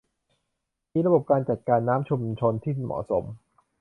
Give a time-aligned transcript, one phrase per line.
[0.93, 3.23] มีระบบการจัดการน้ำชุมชนที่เหมาะสม